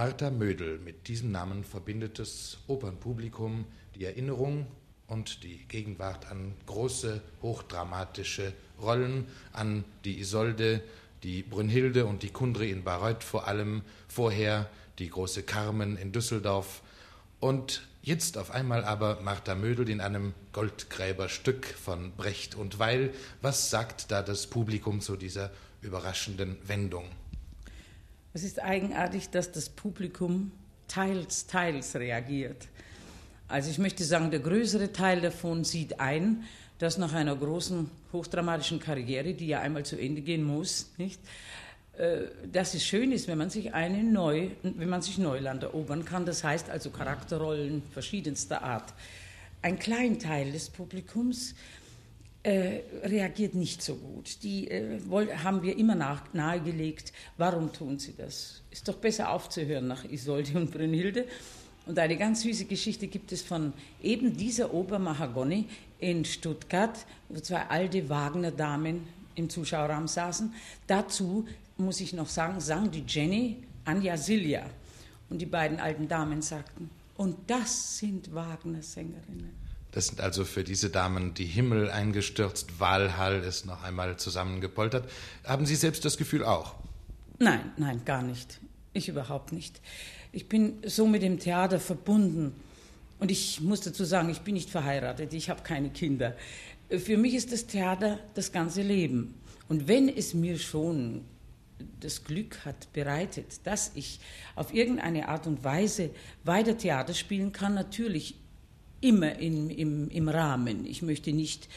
[0.00, 0.78] Martha Mödel.
[0.78, 4.66] Mit diesem Namen verbindet das Opernpublikum die Erinnerung
[5.08, 10.82] und die Gegenwart an große, hochdramatische Rollen, an die Isolde,
[11.22, 16.80] die Brünnhilde und die Kundry in Bayreuth vor allem, vorher die große Carmen in Düsseldorf
[17.38, 23.12] und jetzt auf einmal aber Martha Mödel in einem Goldgräberstück von Brecht und Weil.
[23.42, 25.50] Was sagt da das Publikum zu dieser
[25.82, 27.04] überraschenden Wendung?
[28.32, 30.52] Es ist eigenartig, dass das Publikum
[30.86, 32.68] teils, teils reagiert.
[33.48, 36.44] Also ich möchte sagen, der größere Teil davon sieht ein,
[36.78, 41.20] dass nach einer großen hochdramatischen Karriere, die ja einmal zu Ende gehen muss, nicht,
[41.98, 46.04] äh, dass es schön ist, wenn man sich eine neu, wenn man sich Neuland erobern
[46.04, 46.24] kann.
[46.24, 48.94] Das heißt also Charakterrollen verschiedenster Art.
[49.60, 51.56] Ein Kleinteil des Publikums
[52.42, 54.42] äh, reagiert nicht so gut.
[54.42, 54.98] Die äh,
[55.42, 58.62] haben wir immer nach, nahegelegt, warum tun sie das?
[58.70, 61.26] Ist doch besser aufzuhören nach Isolde und Brünnhilde.
[61.86, 65.66] Und eine ganz süße Geschichte gibt es von eben dieser Oper Mahagoni
[65.98, 70.52] in Stuttgart, wo zwei alte Wagner-Damen im Zuschauerraum saßen.
[70.86, 74.64] Dazu, muss ich noch sagen, sang die Jenny Anja Silja.
[75.28, 79.69] Und die beiden alten Damen sagten, und das sind Wagner-Sängerinnen.
[79.92, 85.10] Das sind also für diese Damen die Himmel eingestürzt, Walhall ist noch einmal zusammengepoltert.
[85.44, 86.76] Haben Sie selbst das Gefühl auch?
[87.38, 88.60] Nein, nein, gar nicht.
[88.92, 89.80] Ich überhaupt nicht.
[90.32, 92.54] Ich bin so mit dem Theater verbunden.
[93.18, 96.36] Und ich muss dazu sagen, ich bin nicht verheiratet, ich habe keine Kinder.
[96.88, 99.34] Für mich ist das Theater das ganze Leben.
[99.68, 101.24] Und wenn es mir schon
[102.00, 104.20] das Glück hat bereitet, dass ich
[104.54, 106.10] auf irgendeine Art und Weise
[106.44, 108.34] weiter Theater spielen kann, natürlich
[109.00, 110.86] immer in, im, im Rahmen.
[110.86, 111.68] Ich möchte nicht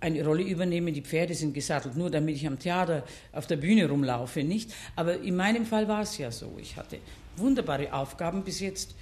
[0.00, 3.88] eine Rolle übernehmen, die Pferde sind gesattelt, nur damit ich am Theater auf der Bühne
[3.88, 4.72] rumlaufe, nicht?
[4.94, 6.56] Aber in meinem Fall war es ja so.
[6.60, 6.98] Ich hatte
[7.36, 8.94] wunderbare Aufgaben bis jetzt.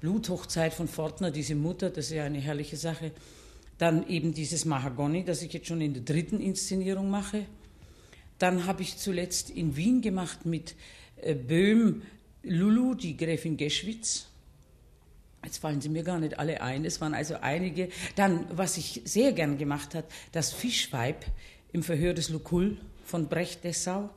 [0.00, 3.12] Bluthochzeit von Fortner, diese Mutter, das ist ja eine herrliche Sache.
[3.78, 7.46] Dann eben dieses Mahagoni, das ich jetzt schon in der dritten Inszenierung mache.
[8.38, 10.74] Dann habe ich zuletzt in Wien gemacht mit
[11.22, 12.02] äh, Böhm
[12.42, 14.28] Lulu, die Gräfin Geschwitz.
[15.44, 16.84] Jetzt fallen sie mir gar nicht alle ein.
[16.84, 17.88] Es waren also einige.
[18.16, 21.24] Dann, was ich sehr gern gemacht hat, das Fischweib
[21.72, 24.10] im Verhör des Lukull von Brecht-Dessau.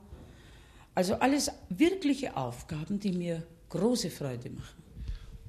[0.94, 4.82] Also alles wirkliche Aufgaben, die mir große Freude machen.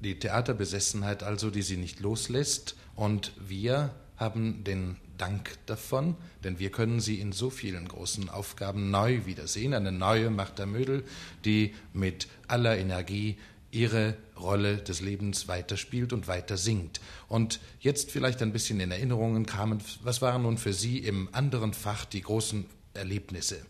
[0.00, 2.76] Die Theaterbesessenheit also, die sie nicht loslässt.
[2.94, 8.90] Und wir haben den Dank davon, denn wir können sie in so vielen großen Aufgaben
[8.90, 9.74] neu wiedersehen.
[9.74, 11.04] Eine neue Martha Mödel,
[11.44, 13.38] die mit aller Energie
[13.70, 17.00] ihre Rolle des Lebens weiterspielt und weiter singt.
[17.28, 21.72] Und jetzt vielleicht ein bisschen in Erinnerungen kamen, was waren nun für Sie im anderen
[21.72, 23.64] Fach die großen Erlebnisse?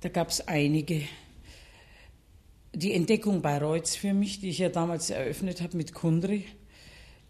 [0.00, 1.02] Da gab es einige.
[2.72, 6.44] Die Entdeckung Bayreuths für mich, die ich ja damals eröffnet habe mit Kundry,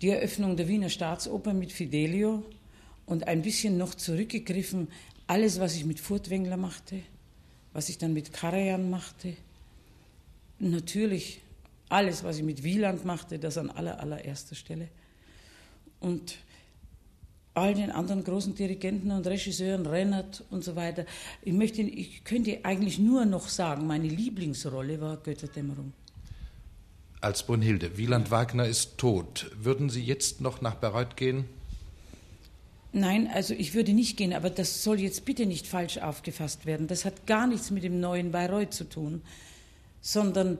[0.02, 2.44] die Eröffnung der Wiener Staatsoper mit Fidelio
[3.06, 4.88] und ein bisschen noch zurückgegriffen,
[5.26, 7.00] alles, was ich mit Furtwängler machte,
[7.72, 9.34] was ich dann mit Karajan machte.
[10.58, 11.40] Natürlich
[11.88, 14.88] alles, was ich mit Wieland machte, das an aller, allererster Stelle.
[16.00, 16.36] Und
[17.54, 21.04] all den anderen großen Dirigenten und Regisseuren, Rennert und so weiter.
[21.42, 25.92] Ich, möchte, ich könnte eigentlich nur noch sagen, meine Lieblingsrolle war Götterdämmerung.
[27.20, 29.50] Als Brunhilde, Wieland Wagner ist tot.
[29.58, 31.46] Würden Sie jetzt noch nach Bayreuth gehen?
[32.92, 36.86] Nein, also ich würde nicht gehen, aber das soll jetzt bitte nicht falsch aufgefasst werden.
[36.86, 39.22] Das hat gar nichts mit dem neuen Bayreuth zu tun,
[40.00, 40.58] sondern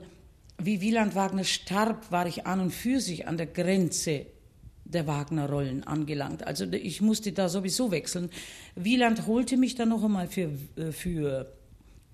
[0.59, 4.25] wie Wieland Wagner starb, war ich an und für sich an der Grenze
[4.83, 6.45] der Wagner-Rollen angelangt.
[6.45, 8.29] Also ich musste da sowieso wechseln.
[8.75, 11.51] Wieland holte mich dann noch einmal für, äh, für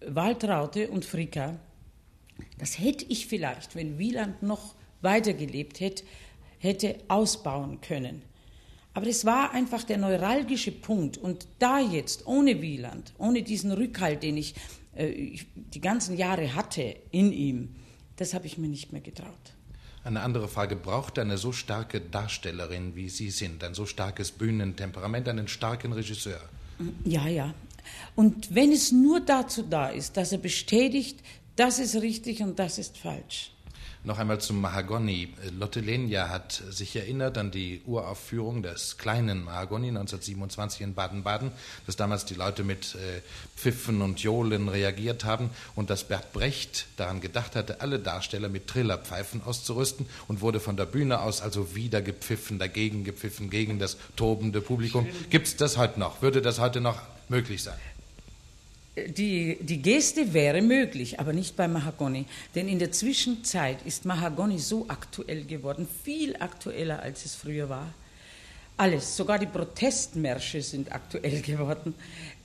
[0.05, 1.57] Waltraute und Fricka.
[2.57, 6.03] Das hätte ich vielleicht, wenn Wieland noch weitergelebt hätte,
[6.59, 8.21] hätte ausbauen können.
[8.93, 11.17] Aber es war einfach der neuralgische Punkt.
[11.17, 14.55] Und da jetzt, ohne Wieland, ohne diesen Rückhalt, den ich,
[14.95, 17.75] äh, ich die ganzen Jahre hatte in ihm,
[18.17, 19.53] das habe ich mir nicht mehr getraut.
[20.03, 25.27] Eine andere Frage, braucht eine so starke Darstellerin, wie Sie sind, ein so starkes Bühnentemperament,
[25.27, 26.41] einen starken Regisseur?
[27.03, 27.55] Ja, ja.
[28.15, 31.19] Und wenn es nur dazu da ist, dass er bestätigt,
[31.55, 33.51] das ist richtig und das ist falsch,
[34.05, 35.33] noch einmal zum Mahagoni.
[35.57, 41.51] Lotte Lenya hat sich erinnert an die Uraufführung des kleinen Mahagoni 1927 in Baden-Baden,
[41.85, 43.21] dass damals die Leute mit äh,
[43.55, 48.67] Pfiffen und Johlen reagiert haben und dass Bert Brecht daran gedacht hatte, alle Darsteller mit
[48.67, 53.97] Trillerpfeifen auszurüsten und wurde von der Bühne aus also wieder gepfiffen, dagegen gepfiffen, gegen das
[54.15, 55.07] tobende Publikum.
[55.29, 56.21] Gibt es das heute noch?
[56.21, 57.77] Würde das heute noch möglich sein?
[58.95, 62.25] Die, die Geste wäre möglich, aber nicht bei Mahagoni.
[62.53, 67.93] Denn in der Zwischenzeit ist Mahagoni so aktuell geworden, viel aktueller, als es früher war.
[68.77, 71.93] Alles, sogar die Protestmärsche sind aktuell geworden.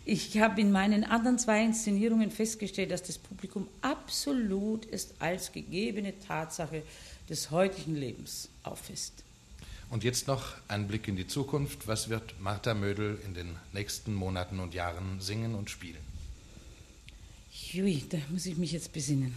[0.05, 6.19] Ich habe in meinen anderen zwei Inszenierungen festgestellt, dass das Publikum absolut ist als gegebene
[6.26, 6.82] Tatsache
[7.29, 9.12] des heutigen Lebens auffasst.
[9.91, 11.87] Und jetzt noch ein Blick in die Zukunft.
[11.87, 16.10] Was wird Martha Mödel in den nächsten Monaten und Jahren singen und spielen?
[17.73, 19.33] Jui, da muss ich mich jetzt besinnen.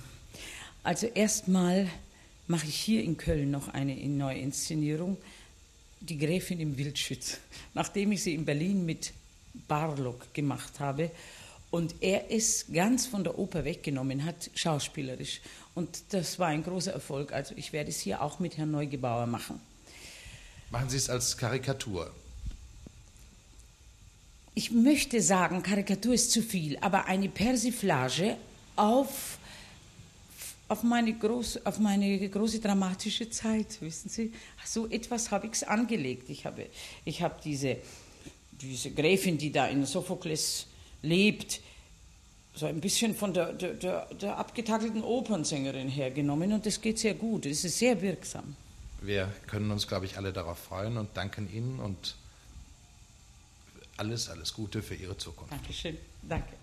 [0.81, 1.87] Also erstmal
[2.47, 5.17] mache ich hier in Köln noch eine Neuinszenierung,
[5.99, 7.37] die Gräfin im Wildschütz,
[7.75, 9.13] nachdem ich sie in Berlin mit
[9.67, 11.11] Barlock gemacht habe
[11.69, 15.41] und er es ganz von der Oper weggenommen hat, schauspielerisch.
[15.75, 17.33] Und das war ein großer Erfolg.
[17.33, 19.61] Also ich werde es hier auch mit Herrn Neugebauer machen.
[20.71, 22.11] Machen Sie es als Karikatur?
[24.55, 28.37] Ich möchte sagen, Karikatur ist zu viel, aber eine Persiflage
[28.75, 29.39] auf,
[30.67, 34.31] auf, meine, groß, auf meine große dramatische Zeit, wissen Sie?
[34.63, 36.29] So etwas habe ich angelegt.
[36.29, 36.67] Ich habe,
[37.03, 37.77] ich habe diese,
[38.51, 40.67] diese Gräfin, die da in Sophokles
[41.01, 41.59] lebt,
[42.55, 47.15] so ein bisschen von der, der, der, der abgetakelten Opernsängerin hergenommen und das geht sehr
[47.15, 47.47] gut.
[47.47, 48.55] Es ist sehr wirksam.
[49.01, 52.15] Wir können uns, glaube ich, alle darauf freuen und danken Ihnen und
[53.97, 55.51] alles, alles Gute für Ihre Zukunft.
[55.53, 55.97] Dankeschön.
[56.21, 56.62] Danke.